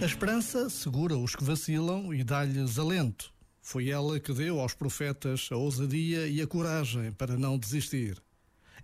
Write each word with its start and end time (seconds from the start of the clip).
A 0.00 0.04
esperança 0.04 0.70
segura 0.70 1.18
os 1.18 1.34
que 1.34 1.42
vacilam 1.42 2.14
e 2.14 2.22
dá-lhes 2.22 2.78
alento. 2.78 3.34
Foi 3.60 3.88
ela 3.88 4.20
que 4.20 4.32
deu 4.32 4.60
aos 4.60 4.72
profetas 4.72 5.48
a 5.50 5.56
ousadia 5.56 6.28
e 6.28 6.40
a 6.40 6.46
coragem 6.46 7.10
para 7.10 7.36
não 7.36 7.58
desistir. 7.58 8.16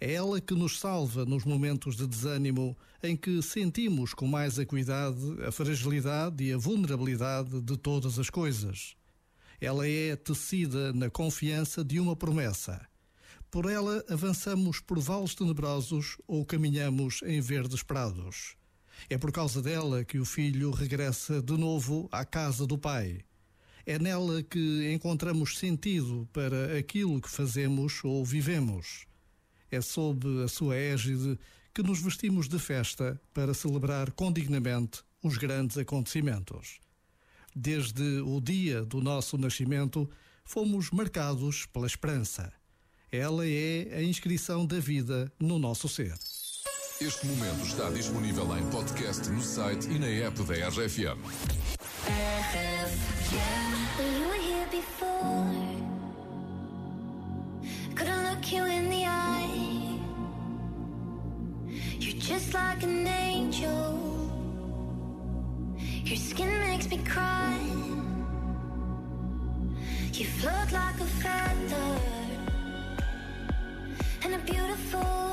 É 0.01 0.13
ela 0.13 0.41
que 0.41 0.55
nos 0.55 0.81
salva 0.81 1.25
nos 1.25 1.45
momentos 1.45 1.97
de 1.97 2.05
desânimo 2.05 2.77
em 3.01 3.17
que 3.17 3.41
sentimos 3.43 4.13
com 4.13 4.27
mais 4.27 4.59
acuidade 4.59 5.17
a 5.47 5.53
fragilidade 5.53 6.43
e 6.43 6.53
a 6.53 6.59
vulnerabilidade 6.59 7.63
de 7.63 7.77
todas 7.77 8.19
as 8.19 8.29
coisas. 8.29 8.97
Ela 9.61 9.87
é 9.87 10.17
tecida 10.17 10.93
na 10.93 11.09
confiança 11.09 11.85
de 11.85 12.01
uma 12.01 12.17
promessa. 12.17 12.85
Por 13.53 13.71
ela 13.71 14.05
avançamos 14.09 14.81
por 14.81 14.99
vales 14.99 15.33
tenebrosos 15.33 16.17
ou 16.27 16.45
caminhamos 16.45 17.21
em 17.23 17.41
verdes 17.41 17.85
prados. 17.85 18.57
É 19.09 19.19
por 19.19 19.31
causa 19.31 19.61
dela 19.61 20.05
que 20.05 20.19
o 20.19 20.25
filho 20.25 20.71
regressa 20.71 21.43
de 21.43 21.57
novo 21.57 22.09
à 22.11 22.25
casa 22.25 22.67
do 22.67 22.79
pai. 22.79 23.21
É 23.87 23.99
nela 23.99 24.43
que 24.43 24.93
encontramos 24.93 25.59
sentido 25.59 26.27
para 26.33 26.79
aquilo 26.79 27.21
que 27.21 27.29
fazemos 27.29 28.03
ou 28.03 28.25
vivemos. 28.25 29.07
É 29.71 29.81
sob 29.81 30.43
a 30.43 30.49
sua 30.49 30.77
égide 30.77 31.39
que 31.75 31.83
nos 31.83 32.01
vestimos 32.01 32.49
de 32.49 32.59
festa 32.59 33.21
para 33.35 33.53
celebrar 33.53 34.11
condignamente 34.13 35.03
os 35.23 35.37
grandes 35.37 35.77
acontecimentos. 35.77 36.79
Desde 37.55 38.21
o 38.21 38.41
dia 38.41 38.85
do 38.85 39.03
nosso 39.03 39.37
nascimento, 39.37 40.09
fomos 40.45 40.91
marcados 40.91 41.67
pela 41.67 41.87
esperança. 41.87 42.53
Ela 43.13 43.47
é 43.47 43.97
a 43.97 44.03
inscrição 44.03 44.67
da 44.67 44.81
vida 44.81 45.31
no 45.39 45.59
nosso 45.59 45.89
ser. 45.89 46.15
Este 47.07 47.27
momento 47.27 47.67
está 47.67 47.91
disponível 47.91 48.57
em 48.57 48.65
podcast 48.71 49.29
no 49.29 49.43
site 49.43 49.91
e 49.91 49.99
na 49.99 50.07
app 50.27 50.43
da 50.45 50.55
RFM. 50.71 51.19
Just 62.21 62.55
like 62.55 62.83
an 62.83 63.07
angel. 63.07 63.99
Your 66.05 66.17
skin 66.17 66.49
makes 66.61 66.89
me 66.89 66.97
cry. 67.05 67.59
You 70.15 70.25
float 70.25 70.73
like 70.73 70.99
a 70.99 71.07
feather 71.21 72.01
in 74.25 74.33
a 74.33 74.39
beautiful 74.39 75.24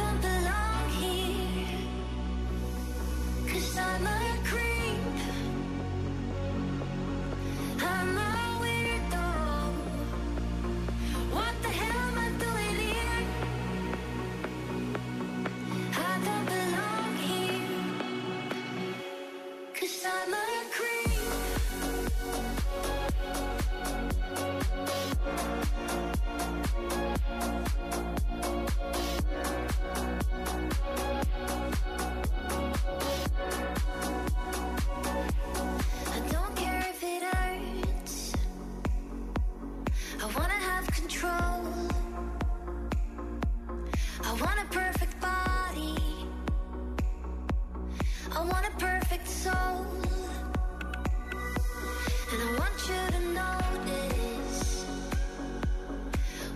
I 0.00 0.27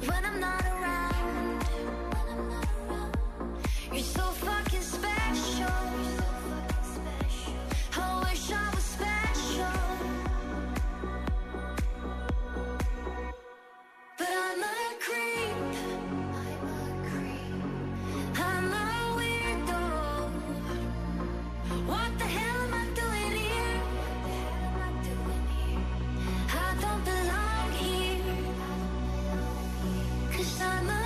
when 0.07 0.25
I'm 0.25 0.41
not 0.41 0.62
time. 30.45 30.91
I'm 30.91 31.02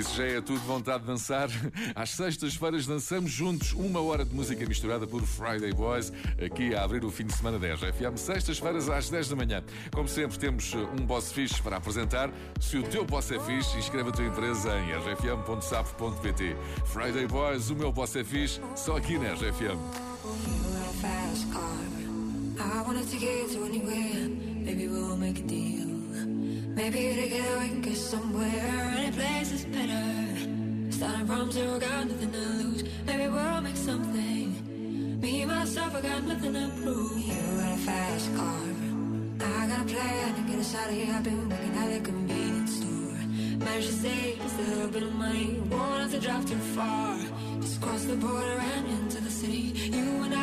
Isso 0.00 0.16
já 0.16 0.24
é 0.24 0.40
tudo 0.40 0.60
vontade 0.60 1.02
de 1.02 1.08
dançar. 1.08 1.50
Às 1.94 2.10
sextas-feiras 2.12 2.86
dançamos 2.86 3.30
juntos 3.30 3.72
uma 3.72 4.00
hora 4.00 4.24
de 4.24 4.34
música 4.34 4.64
misturada 4.64 5.06
por 5.06 5.20
Friday 5.26 5.74
Boys, 5.74 6.10
aqui 6.42 6.74
a 6.74 6.84
abrir 6.84 7.04
o 7.04 7.10
fim 7.10 7.26
de 7.26 7.34
semana 7.34 7.58
da 7.58 7.74
RFM. 7.74 8.16
Sextas-feiras 8.16 8.88
às 8.88 9.10
10 9.10 9.28
da 9.28 9.36
manhã. 9.36 9.62
Como 9.92 10.08
sempre, 10.08 10.38
temos 10.38 10.72
um 10.74 11.04
boss 11.04 11.30
fixe 11.30 11.60
para 11.60 11.76
apresentar. 11.76 12.30
Se 12.58 12.78
o 12.78 12.82
teu 12.82 13.04
boss 13.04 13.30
é 13.30 13.38
fixe, 13.40 13.76
inscreve 13.76 14.08
a 14.08 14.12
tua 14.12 14.24
empresa 14.24 14.70
em 14.78 14.90
rfm.sap.pt. 14.90 16.56
Friday 16.86 17.26
Boys, 17.26 17.68
o 17.68 17.76
meu 17.76 17.92
boss 17.92 18.16
é 18.16 18.24
fixe, 18.24 18.58
só 18.74 18.96
aqui 18.96 19.18
na 19.18 19.34
RFM. 19.34 19.76
I 22.58 22.82
wanna 22.82 23.04
take 23.04 23.22
you 23.22 23.48
to 23.48 23.64
anywhere. 23.64 24.28
Maybe 24.64 24.88
we'll 24.88 25.16
make 25.16 25.38
a 25.38 25.42
deal. 25.42 25.99
Maybe 26.74 27.14
together 27.20 27.58
we 27.60 27.68
can 27.68 27.82
get 27.82 27.96
somewhere. 27.96 28.94
Any 28.98 29.12
place 29.12 29.52
is 29.52 29.64
better. 29.64 30.92
Starting 30.92 31.26
from 31.26 31.50
zero, 31.52 31.78
got 31.78 32.08
nothing 32.08 32.32
to 32.32 32.38
lose. 32.38 32.84
Maybe 33.06 33.28
we'll 33.28 33.60
make 33.60 33.76
something. 33.76 35.20
Me, 35.20 35.44
myself, 35.44 35.94
I 35.94 36.00
got 36.00 36.24
nothing 36.24 36.54
to 36.54 36.70
prove. 36.82 37.18
You 37.18 37.34
got 37.60 37.74
a 37.74 37.78
fast 37.78 38.36
car. 38.36 38.60
I 39.40 39.66
got 39.68 39.80
a 39.80 39.84
plan 39.84 40.34
to 40.34 40.42
get 40.50 40.58
us 40.58 40.74
out 40.74 40.88
of 40.88 40.94
here. 40.94 41.14
I've 41.14 41.24
been 41.24 41.48
working 41.48 41.76
at 41.76 41.96
a 41.96 42.00
convenience 42.00 42.76
store. 42.76 43.64
Managed 43.64 43.88
to 43.88 43.94
save 43.94 44.38
just 44.40 44.58
a 44.58 44.62
little 44.62 44.88
bit 44.88 45.02
of 45.02 45.14
money. 45.14 45.60
Won't 45.70 46.00
have 46.00 46.10
to 46.12 46.20
drive 46.20 46.46
too 46.46 46.56
far. 46.76 47.18
Just 47.60 47.80
cross 47.80 48.04
the 48.04 48.16
border 48.16 48.58
and 48.74 48.86
into 48.88 49.20
the 49.22 49.30
city. 49.30 49.72
You 49.96 50.24
and 50.24 50.34
I. 50.34 50.40